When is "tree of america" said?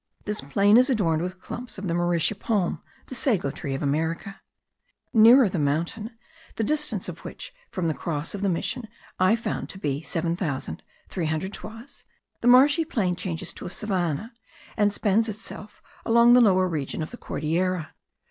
3.51-4.41